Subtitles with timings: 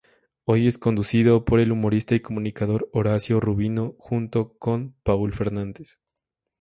[0.45, 5.99] Hoy es conducido por el humorista y comunicador Horacio Rubino junto con Paul Fernandez.